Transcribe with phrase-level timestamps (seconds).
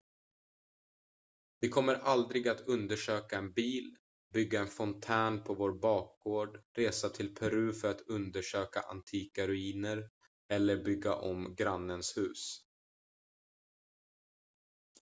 [1.59, 3.95] vi kommer aldrig att undersöka en bil
[4.33, 10.09] bygga en fontän på vår bakgård resa till peru för att undersöka antika ruiner
[10.49, 12.65] eller bygga om grannens hus